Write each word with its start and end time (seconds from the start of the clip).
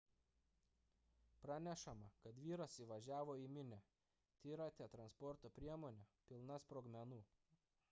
pranešama 1.43 2.07
kad 2.23 2.39
vyras 2.45 2.79
įvažiavo 2.87 3.37
į 3.43 3.45
minią 3.59 3.79
trirate 4.41 4.89
transporto 4.97 5.55
priemone 5.61 6.11
pilna 6.33 6.61
sprogmenų 6.67 7.25